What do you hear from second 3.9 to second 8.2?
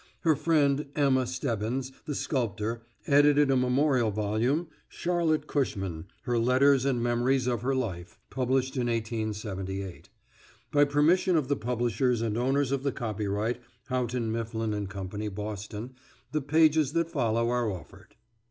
volume, "Charlotte Cushman: Her Letters and Memories of Her Life,"